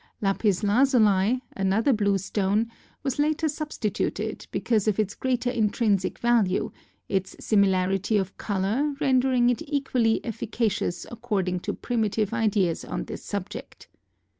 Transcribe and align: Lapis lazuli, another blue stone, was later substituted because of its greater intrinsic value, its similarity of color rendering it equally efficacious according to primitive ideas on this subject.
Lapis 0.19 0.63
lazuli, 0.63 1.43
another 1.55 1.93
blue 1.93 2.17
stone, 2.17 2.71
was 3.03 3.19
later 3.19 3.47
substituted 3.47 4.47
because 4.49 4.87
of 4.87 4.97
its 4.97 5.13
greater 5.13 5.51
intrinsic 5.51 6.17
value, 6.17 6.71
its 7.07 7.35
similarity 7.39 8.17
of 8.17 8.35
color 8.35 8.95
rendering 8.99 9.51
it 9.51 9.61
equally 9.67 10.19
efficacious 10.25 11.05
according 11.11 11.59
to 11.59 11.71
primitive 11.75 12.33
ideas 12.33 12.83
on 12.83 13.03
this 13.05 13.23
subject. 13.23 13.89